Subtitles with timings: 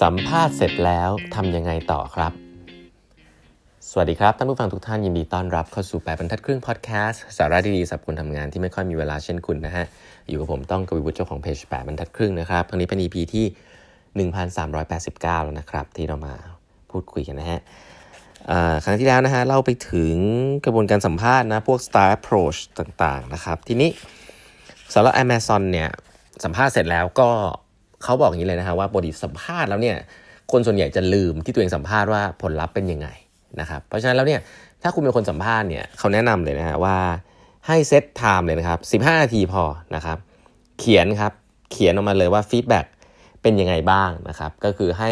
[0.00, 2.32] สัมภาษณ์เสร็จแล้วทำยังไงต่อครับ
[3.90, 9.84] สวัสดีครับ ท่านผู้ฟังทุกท่านยินดีต้อนรับเข้าสู่แปบรรทัดครึ่งพอดแคสต์สาระดีๆสำหรับคนทำงานที่ไม่ค่อยมีเวลาเช่นคุณนะฮะ
[10.28, 13.46] อยู่กับผมต้องกวีวุฒิเจ้าของเพจแปบรรทัดครึ่งนะครับครั้งนี้เป็น EP ที่
[14.28, 16.34] 1389 แล้วนะครับ ที่เรามา
[16.90, 17.60] พูดคุยกันนะฮะ
[18.84, 20.14] ครั้งที่แล้วนะฮะเราไปถึง
[20.64, 23.90] กระบวนการสัมภาษณ์นะพวก style approach ต่างๆนะครับ ทีนี้
[24.94, 25.88] สำหรับ Amazon เนี่ย
[26.44, 27.30] สัมภาษณ์เสร็จแล้วก็
[28.06, 29.96] เขาบอกอย่างนี้เลยนะฮะว่าจบสัมภาษณ์แล้วเนี่ย
[30.52, 33.08] คนส่วนใหญ่จะลืมที่ตัวเองสัมภาษณ์ว่าผลลัพธ์เป็นยังไง
[33.60, 34.40] นะครับเพราะฉะนั้นแล้วเนี่ย
[34.82, 36.96] ถ้าคุณเป็นคนสัมภาษณ์เนี่ยเขาแนะนำเลยนะฮะว่า
[37.66, 39.62] ให้ set time เลยนะครับ 15 นาทีพอ
[39.94, 40.18] นะครับ
[40.78, 41.32] เขียนครับ
[41.72, 42.86] เขียนออกมาเลยว่า feedback
[43.42, 45.10] เป็นยังไงบ้างนะครับก็คือให้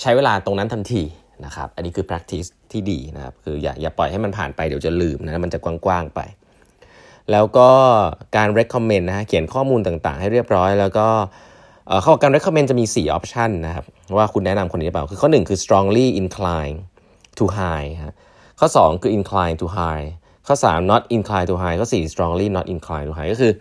[0.00, 1.02] ใช้เวลาตรงนั้นทันที
[1.44, 6.20] นะครับอันนี้คือ practice ที่ดีนะครับคืออย่าอย่าปล่อยให้มันผ่านไปเดี๋ยวจะลืมนะมันจะกว้างๆไป
[7.32, 7.70] แล้วก็
[8.36, 11.08] การ recommend นะฮะเขียนข้อมูลต่างๆ ให้เรียบร้อย แล้วก็
[12.00, 13.84] เขาบอกการ recommend จะมี 4 option นะครับ
[14.16, 16.78] ว่าคุณแนะนำคนนี้หรือเปล่า คือข้อ 1 คือ strongly inclined
[17.38, 18.14] to high ฮะ
[18.60, 20.04] ข้อ 2 คือ inclined to high
[20.46, 23.52] ข้อ 3 not inclined to high ข้อ 4 strongly not inclined to high ก็คือ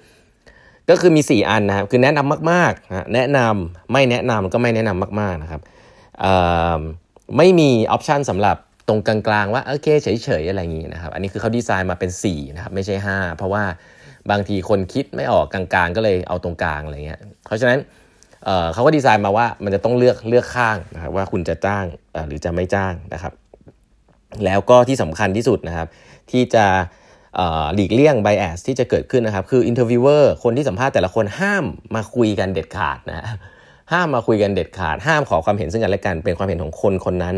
[0.90, 5.62] ก็คือมี 4 อันนะครับ คือแนะนำมากๆนะแนะนำไม่แนะนำก็ไม่แนะนำมาก ๆ นะครับ
[7.38, 13.64] ไม่มีออปชันสำหรับตรงกลางๆ ว่า โอเคเฉยๆ อะไรอย่างนี้นะครับ อันนี้คือเขาดีไซน์มาเป็น 4 นะครับ ไม่ใช่ 5 เพราะว่า
[14.32, 17.80] บางทีคนคิดไม่ออกกลางๆ ก็เลยเอาตรงกลางอะไรเงี้ย เพราะฉะนั้น
[18.74, 21.86] เขาก็ดีไซน์มาว่ามันจะต้องเลือกเลือกข้างนะครับว่าคุณจะจ้าง
[22.28, 23.34] หรือจะไม่จ้างนะครับ
[24.46, 25.88] แล้วก็ที่สำคัญที่สุดนะครับ
[26.32, 26.66] ที่จะ
[27.74, 33.26] หลีกเลี่ยง bias ที่จะเกิดขึ้นนะครับ คือ interviewer คนที่สัมภาษณ์แต่ละคนห้ามมาคุยกันเด็ดขาดนะ
[33.92, 37.36] ห้ามมาคุยกันเด็ดขาด ห้ามขอความเห็นซึ่งกันและกันเป็นความเห็นของคนคนนั้น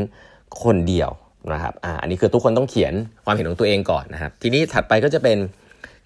[0.63, 1.09] คนเดียว
[1.53, 2.93] นะครับอ่าอันนี้คือทุกคนต้องเขียน
[3.25, 5.37] ความเห็นของตัวเองก่อนนะครับ ทีนี้ถัดไปก็จะเป็น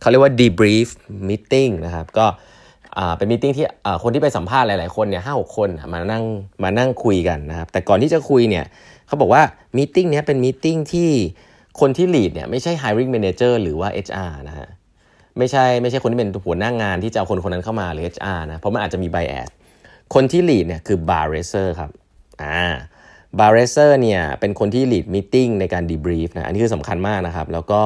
[0.01, 0.87] เขาเรียกว่า debrief
[1.29, 2.25] meeting นะครับ ก็
[3.17, 3.65] เป็นมีติ้งที่
[4.03, 6.23] คนที่ไปสัมภาษณ์หลาย ๆ คนเนี่ยห้าหกคนมานั่ง
[6.63, 8.65] มานั่งคุยกันนะครับแต่ก่อนที่จะคุยเนี่ย
[9.07, 9.41] เขาบอกว่า
[9.77, 11.09] มีติ้งนี้เป็นมีติ้งที่
[11.79, 14.67] คนที่ lead เนี่ยไม่ใช่ hiring manager หรือว่า HR นะฮะ
[15.37, 19.49] ไม่ใช่ไม่ใช่คนที่เป็นหัวหน้างงานที่จะเอาคนคนนั้นเข้ามาหรือ HR นะเพราะมันอาจจะมี bias
[20.13, 21.91] คนที่ lead เนี่ยคือ bar raiser ครับ
[22.43, 22.61] อ่า
[23.39, 27.81] bar raiser เนี่ยเป็นคนที่ lead meeting ในการ debrief นะอันนี้คือสำคัญมากนะครับ แล้วก็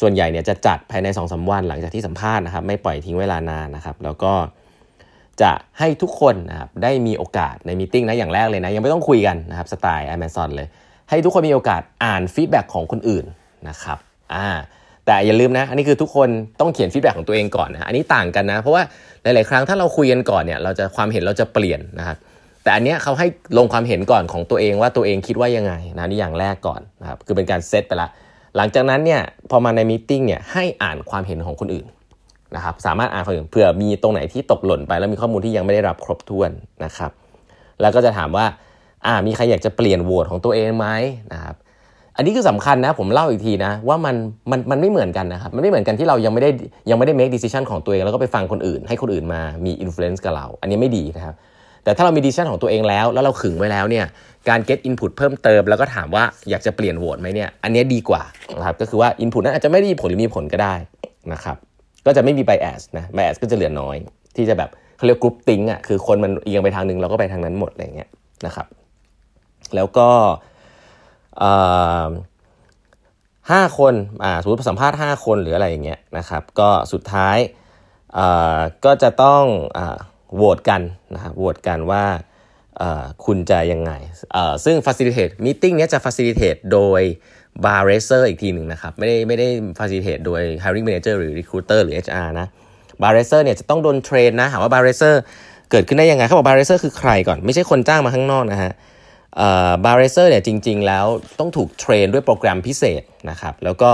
[0.00, 4.34] ส่วนใหญ่เนี่ยจะจัดภายใน2อสวันหลังจากที่สัมภาษณ์นะครับ ไม่ปล่อยทิ้งเวลานานนะครับ แล้วก็
[5.42, 10.66] จะให้ทุกคนนะครับได้มีโอกาสในมีติ้งนะอย่างแรกเลยนะ ยังไม่ต้องคุยกันนะครับสไตล์ Amazon เลย
[11.10, 13.24] ให้ทุกคนมีโอกาสอ่านฟีดแบ็กของคนอื่น
[13.68, 13.98] นะครับ
[14.34, 14.48] อ่า
[15.06, 16.28] แต่อย่าลืมนะ อันนี้คือทุกคน
[16.60, 18.82] ต้องเขียน feedback ของตัวเองก่อนนะอันนี้ต่างกันนะ เพราะว่า
[19.22, 22.16] หลาย ๆ ครั้งถ้าเราคุยกันก่อนเนี่ยเราจะความเห็นเราจะเปลี่ยนนะครับ
[22.62, 23.26] แต่อันเนี้ยเขาให้
[23.58, 28.08] ลงความเห็นก่อนของตัวเองว่าตัวเองคิดว่ายังไงนะนี่อย่างแรกก่อนนะครับคือเป็นการเซตไปละ
[28.56, 31.86] หลังจากนั้นเนี่ยพอมาใน meeting เนี่ยให้อ่านความเห็นของคนอื่น
[32.56, 36.50] นะครับสามารถอ่านคนอื่นเผื่อมีตรงไหนที่ตกหล่นไป แล้วมีข้อมูลที่ยังไม่ได้รับครบถ้วน
[36.84, 37.10] นะครับ
[37.80, 38.46] แล้วก็จะถามว่า
[39.06, 40.86] อ่ามีใครอยากจะเปลี่ยนโหวตของตัวเองไหม
[41.32, 41.54] นะครับ
[42.16, 44.16] อันนี้คือสำคัญนะผมเล่าอีกทีนะว่ามัน
[44.50, 46.50] มันมันไม่เหมือนกันนะครับมันไม่เหมือนกันที่เรายังไม่ได้
[46.90, 51.34] ยังไม่ได้ make decision ของตัวเองแล้วก็ไปฟังคนอื่น ให้คนอื่นมามี influence กับเรา อันนี้ไม่ดีนะครับ
[51.84, 54.06] แต่ถ้าเรามี decision ของตัวเองแล้ว แล้วเราขึงไว้แล้วเนี่ย
[54.48, 58.22] การ get input เพิ่มเติม แล้วก็ถามว่าอยากจะเปลี่ยนโหวตไหมเนี่ยอันนี้ดีกว่า
[58.58, 60.74] นะครับก็คือว่า input นั้นอาจจะไม่ได้มีผลหรือมีผลก็ได้
[61.32, 61.56] นะครับ
[62.06, 63.96] ก็จะไม่มี bias นะ bias ก็จะเหลือน้อย
[64.36, 68.08] ที่จะแบบเขาเรียก group think อะคือคนมันเอียงไปทางหนึ่งเราก็ไปทางนั้นหมดอะไรเงี้ย
[68.46, 68.66] นะครับ
[69.74, 70.08] แล้วก็
[73.50, 77.36] ห้าคนอ่าสมมติสัมภาษณ์ 5 คนหรืออะไรอย่างเงี้ยนะครับก็สุดท้าย
[78.84, 79.42] ก็จะต้อง
[79.78, 79.80] อ
[80.36, 80.82] โหวตกัน
[81.14, 82.04] นะครับโหวตกันว่า
[83.24, 83.92] คุณจะยังไง
[84.64, 87.02] ซึ่ง facilitate meeting นี้จะ facilitate โดย
[87.64, 89.48] bar raiser อีกทีหนึ่งนะครับ ไม่ได้ไม่ได้
[89.78, 92.46] facilitate โดย hiring manager หรือ recruiter หรือ HR นะ
[93.02, 95.14] bar raiser เนี่ยจะต้องโดนเทรนนะถามว่า bar raiser
[95.70, 98.72] เกิดขึ้นได้ยังไงเขาบอก bar raiser คือใครก่อน ไม่ใช่คนจ้างมาข้างนอกนะฮะ
[99.84, 101.06] bar raiser เนี่ยจริง ๆ แล้ว
[101.38, 103.90] ต้องถูก train ด้วยโปรแกรมพิเศษนะครับ แล้วก็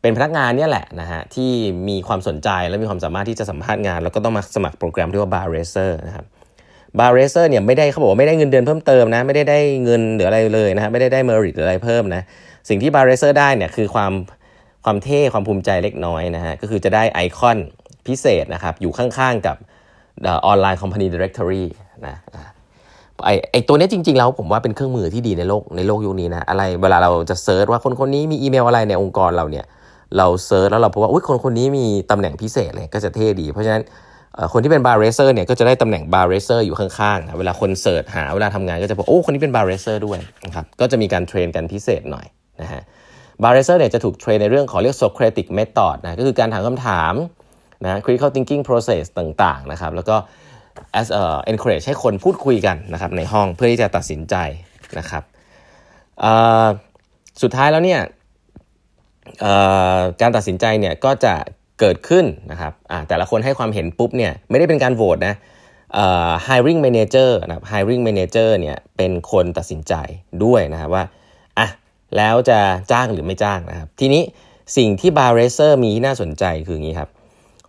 [0.00, 1.50] เป็นพนักงานเนี่ยแหละนะฮะที่
[1.88, 6.24] มีความสนใจและมีความสามารถที่จะสัมภาษณ์งาน แล้วก็ต้องมาสมัครโปรแกรมที่ว่า bar raiser นะครับ
[6.98, 12.22] bar raiser เนี่ยไม่ได้เขาบอกว่าไม่ได้เงินเดือนเพิ่มเติมนะไม่ได้ได้เงินหรืออะไรเลยนะฮะไม่ได้ได้ merit หรืออะไรเพิ่มนะ
[12.68, 14.12] สิ่งที่ bar raiser ได้เนี่ยคือความ
[14.84, 17.58] ความเท่ความภูมิใจเล็กน้อยนะฮะก็คือจะได้ไอคอน
[18.06, 19.56] พิเศษนะครับอยู่ข้างๆกับ
[20.26, 21.68] online company directory
[22.06, 22.14] นะ
[23.24, 29.64] ไอไอตัวนี้จริงๆแล้วผมว่าเป็นเครื่องมือที่ดีในโลกในโลกยุคนี้นะอะไรเวลาเราจะ search ว่าคนคนนี้มีอีเมลอะไรในองค์กรเราเนี่ย
[30.18, 33.82] เรา search แล้วเราพบว่าอุ้ยคนคนนี้มีตำแหน่งพิเศษเลยก็จะเท่ดี เพราะฉะนั้น
[34.52, 42.26] คนที่เป็น bar raiser เนี่ยก็จะได้ตำแหน่ง bar raiser อยู่ข้างๆนะเวลาคน search หาเวลาทำงานก็จะบอกโอ้คนนี้เป็น bar raiser ด้วยนะครับก็จะมีการ train กันพิเศษหน่อย
[42.62, 42.82] นะฮะ
[43.42, 47.14] บาร์เรเซอร์เนี่ยจะถูกเทรนในเรื่องของเรียก Socratic Method นะก็คือการถามคำถาม
[47.84, 50.16] นะ critical thinking process ต่างๆนะครับแล้วก็
[51.00, 54.34] as a encourage ให้คนพูดคุยกันนะครับในห้องเพื่อที่จะตัดสินใจ
[54.98, 55.22] นะครับ
[57.42, 58.00] สุดท้ายแล้วเนี่ย
[60.20, 61.34] การตัดสินใจเนี่ยก็จะ
[61.80, 62.72] เกิดขึ้นนะครับ
[63.08, 65.34] แต่ละคนให้ความเห็นปุ๊บเนี่ยไม่ได้เป็นการโหวตนะ
[66.46, 69.94] hiring manager นะครับ hiring manager เนี่ยเป็นคนตัดสินใจ
[70.44, 71.04] ด้วยนะครับว่า
[71.58, 71.68] อะ
[72.16, 72.58] แล้วจะ
[72.92, 74.22] จ้างหรือไม่จ้างนะครับ ทีนี้
[74.76, 77.10] สิ่งที่ bar raiser มีที่น่าสนใจคืออย่างนี้ครับ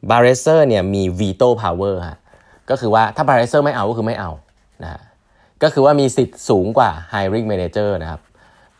[0.10, 2.18] bar raiser เนี่ยมี veto power ฮะ
[2.70, 4.32] ก็คือว่าถ้า bar raiser ไม่เอาก็คือไม่เอา
[4.84, 5.02] นะ
[5.64, 8.22] ก็คือว่ามีสิทธิ์สูงกว่า hiring manager นะครับ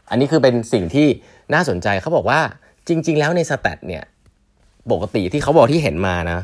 [0.10, 1.08] อันนี้คือเป็นสิ่งที่
[1.54, 2.40] น่าสนใจเขาบอกว่า
[2.88, 4.04] จริง ๆ แล้วใน stat เนี่ย
[4.92, 6.40] ปกติที่เขาบอกที่เห็นมานะ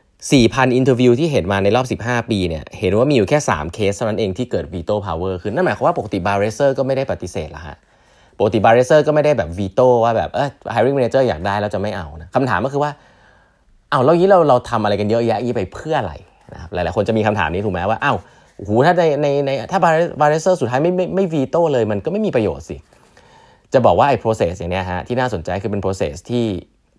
[0.00, 7.76] 4,000 interview ที่เห็นมาในรอบ 15 ปีเนี่ยเห็นว่ามีอยู่แค่ 3 เคสเท่านั้นเองที่เกิด veto power คือนั่นหมายความว่าปกติ bar raiser ก็ไม่ได้ปฏิเสธละฮะ
[8.38, 12.90] ปกติ bar raiser ก็ไม่ได้แบบ veto ว่าแบบเออ hiring manager อยากได้เราจะไม่เอานะคำถามก็คือว่า
[13.90, 16.14] เอาแล้วนี้เราเราทำอะไรกันเยอะแยะอย่างนี้ไปเพื่ออะไร
[16.52, 18.16] นะครับหลายๆคนจะมีคำถามนี้ถูกไหมว่าอ้าว
[18.58, 22.76] โหถ้าในในในถ้า bar raiser สุดท้ายไม่ไม่ไม่ veto เลยมันก็ไม่มีประโยชน์สิ
[23.74, 26.46] จะบอกว่าไอ้ process อย่างเนี้ยฮะที่น่าสนใจคือเป็น process ที่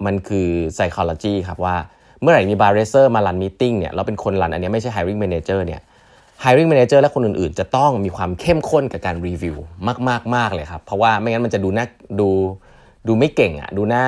[0.06, 1.76] มันคือ psychology ครับว่า
[2.22, 5.82] เมื่อไหร่มี bar raiser มา run meeting เนี่ยเราเป็นคน run อันนี้ไม่ใช่ hiring manager เนี่ย
[6.44, 9.58] hiring manager และคนอื่นๆ จะต้องมีความเข้มข้นกับการรีวิว
[10.10, 11.86] มากๆมากเลยครับ เพราะว่าไม่งั้นมันจะดูน่า
[12.20, 12.30] ดู
[13.08, 14.06] ดูไม่เก่งอะดูหน้า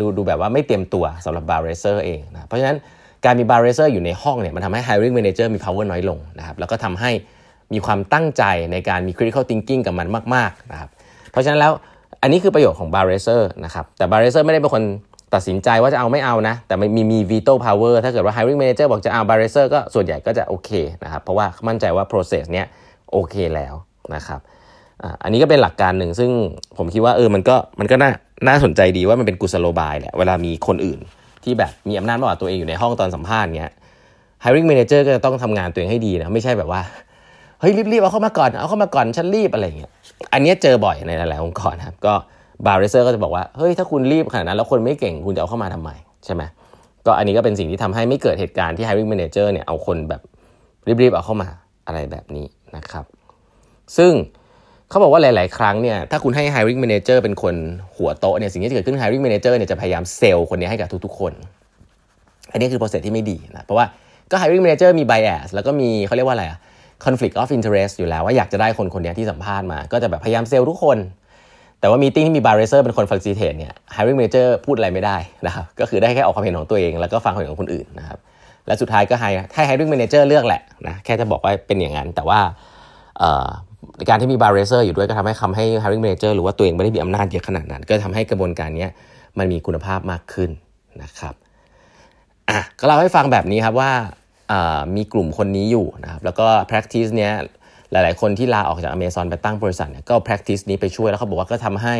[0.00, 2.76] ดูดูแบบว่าไม่เตรียมตัวสำหรับ Bar Raiser เองนะเพราะฉะนั้น
[3.24, 7.10] การมี Bar Raiser อยู่ในห้องเนี่ยมันทำให้ hiring manager มี power น้อยลงนะครับแล้วก็ทำให้
[7.72, 8.42] มีความตั้งใจ
[8.72, 10.90] ในการมี critical thinking กับมันมากๆนะครับ
[11.30, 11.72] เพราะฉะนั้นแล้ว
[12.22, 14.82] อันนี้คือประโยชน์ของ Bar Raiser นะครับแต่ Bar Raiser ไม่ได้เป็นคน
[15.34, 20.70] ตัดสินใจว่าจะเอาไม่เอานะ แต่มีมี veto power ถ้าเกิดว่า hiring manager บอกจะเอา Bar Raiser ก็ส่วนใหญ่ก็จะโอเค
[21.04, 22.66] นะครับเพราะว่ามั่นใจว่า process เนี้ย
[23.12, 23.74] โอเคแล้ว
[24.14, 24.40] นะครับ
[25.22, 26.30] อันนี้ก็เป็นหลักการหนึ่งซึ่ง
[26.78, 28.10] ผมคิดว่าเออมันก็มันก็น่า
[28.48, 31.00] น่าสนใจดีว่ามันเป็นกุศโลบายแหละเวลามีคนอื่น
[31.44, 33.72] ที่แบบมีอำนาจมากกว่าตัวเองอยู่ในห้องตอนสัมภาษณ์เงี้ย
[34.44, 36.80] hiring manager ก็จะต้องทำงานตัวเองให้ดีนะไม่ใช่แบบว่า
[37.60, 39.90] เฮ้ยรีบๆเอาเข้ามาก่อนเอาเข้ามาก่อนฉันรีบอะไรเงี้ย
[40.32, 42.14] อันนี้เจอบ่อยในหลายๆองค์กรครับก็
[42.66, 45.90] Bar Raiser ก็จะบอกว่าเฮ้ยถ้าคุณรีบขนาดนั้นแล้วคนไม่เก่งคุณจะเอาเข้ามาทำไม
[46.24, 46.42] ใช่ไหม
[47.06, 50.20] ก็อันนี้ก็เป็นสิ่งที่ทำให้ไม่เกิดเหตุการณ์ที่ hiring manager เนี่ยเอาคนแบบ
[51.02, 51.48] รีบๆเอาเข้ามา
[51.86, 52.46] อะไรแบบนี้
[52.76, 53.04] นะครับ
[53.96, 54.12] ซึ่ง
[54.88, 57.54] เขาบอกว่าหลาย ๆ ครั้งเนี่ยถ้าคุณให้ hiring manager เป็นคน
[57.96, 61.32] หัวโตเนี่ยสิ่งที่จะเกิดขึ้น hiring manager เนี่ยจะพยายามเซลล์คนนี้ให้กับทุก ๆ คน
[62.52, 63.86] อันนี้คือ process ที่ไม่ดีนะเพราะว่า
[64.30, 66.58] ก็ hiring manager มี bias แล้วก็มีเขาเรียกว่าอะไรอะ
[67.04, 70.98] conflict of interest อยู่แล้วว่าอยากจะได้คนคนนี้ที่สัมภาษณ์มา ก็จะแบบพยายามเซลล์ทุกคน
[71.80, 75.16] แต่ว่า meeting ที่มี Bar Raiser เป็นคน facilitate เนี่ย hiring manager พูดอะไรไม่ได้
[75.46, 78.18] นะครับ ก็คือได้แค่ออกความเห็นของตัวเอง แล้วก็ฟังความเห็นของคนอื่นนะครับ
[78.66, 82.40] และสุดท้ายก็ให้ให้ hiring manager เลือกแหละนะ แค่จะบอกว่าเป็นอย่างนั้น แต่ว่า
[84.08, 88.86] การที่มี Bar Raiser อยู่ด้วยก็ทำให้คำให้ hiring manager หรือว่าตัวเองไม่ได้มีอำนาจเยอะขนาดนั้น ก็ทำให้กระบวนการนี้
[89.38, 90.50] มันมีคุณภาพมากขึ้น
[91.02, 91.34] นะครับ
[92.50, 93.90] อะก็เล่าให้ฟังแบบนี้ครับว่า
[94.96, 97.32] มีกลุ่มคนนี้อยู่นะครับแล้วก็ practice เนี้ย
[97.92, 101.96] หลาย ๆ คนที่ลาออกจากอเมซอนไปตั้งบริษัทเนี่ยก็ practice นี้ไปช่วยแล้วเขาบอกว่าก็ทำให้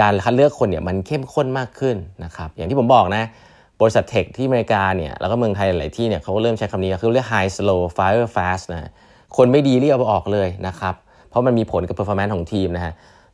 [0.00, 3.24] การคัดเลือกคนเนี่ยมันเข้มข้นมากขึ้นนะครับอย่างที่ผมบอกนะ
[3.80, 8.90] บริษัทเทคที่อเมริกาเนี่ยแล้วก็เมืองไทยหลายที่เนี่ยเขาก็เริ่มใช้คำนี้คือเรียก high slow fire fast นะ
[9.36, 10.94] คนไม่ดีรีบเอาออกเลยนะครับ
[11.30, 12.92] เพราะมันมีผลกับ performance ของทีมนะฮะ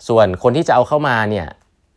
[0.09, 1.47] ส่วนคนที่จะเอาเข้ามาเนี่ย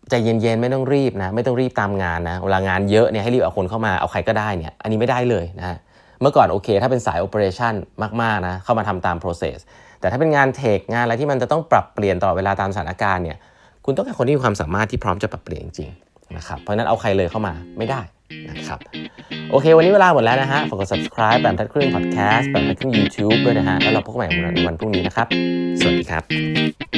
[0.10, 5.78] ใจเย็นๆไม่ต้องรีบนะไม่ต้องรีบตามงานนะเวลางานเยอะเนี่ยให้รีบเอาคนเข้ามาเอาใครก็ได้เนี่ยอันนี้ไม่ได้เลยนะ
[6.22, 7.74] เมื่อก่อนโอเค ถ้าเป็นสาย operation
[8.22, 9.58] มากๆนะเข้ามาทำตาม process
[10.00, 13.38] แต่ถ้าเป็นงานเทคงานอะไรที่มันจะต้องปรับเปลี่ยนตลอดเวลาตามสถานการณ์เนี่ย
[13.86, 18.02] คุณต้องการคนที่มีความสามารถที่พร้อมจะปรับเปลี่ยนจริงๆนะครับเพราะนั้นเอาใครเลยเข้ามาไม่ได้
[18.50, 18.80] นะครับ
[19.52, 25.28] โอเค วันนี้เวลาหมดแล้วนะฮะฝากกด subscribe แบบทัดครึ่ง podcast แบบทัดครึ่ง YouTube ด้วยนะฮะแล้วเราพบกันใหม่ในวันพรุ่งนี้นะครับ
[25.80, 26.89] สวัสดีครับ